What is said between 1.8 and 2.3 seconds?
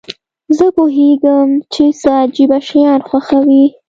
ته